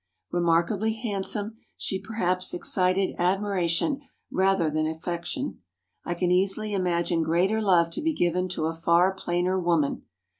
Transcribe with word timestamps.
Remarkably 0.31 0.93
handsome 0.93 1.57
she 1.77 1.99
perhaps 2.01 2.55
excited 2.55 3.13
admiration 3.19 4.01
rather 4.31 4.67
than 4.67 4.87
affection. 4.87 5.61
I 6.03 6.15
can 6.15 6.31
easily 6.31 6.73
imagine 6.73 7.21
greater 7.21 7.61
love 7.61 7.91
to 7.91 8.01
be 8.01 8.15
given 8.15 8.49
to 8.49 8.65
a 8.65 8.73
far 8.73 9.13
plainer 9.13 9.59
woman. 9.59 10.05